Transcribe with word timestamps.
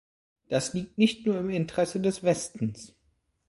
Das 0.49 0.73
liegt 0.73 0.97
nicht 0.97 1.27
nur 1.27 1.37
im 1.37 1.51
Interesse 1.51 1.99
des 2.01 2.23
Westens. 2.23 2.95